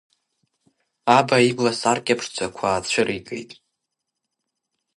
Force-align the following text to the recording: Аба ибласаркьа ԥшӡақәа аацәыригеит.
Аба 1.17 1.37
ибласаркьа 1.49 2.15
ԥшӡақәа 2.19 2.65
аацәыригеит. 2.69 3.51